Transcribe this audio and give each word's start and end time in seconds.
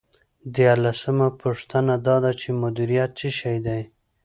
دیارلسمه 0.55 1.27
پوښتنه 1.41 1.93
دا 2.07 2.15
ده 2.23 2.31
چې 2.41 2.49
مدیریت 2.61 3.11
څه 3.19 3.27
شی 3.39 3.57
دی. 3.65 3.81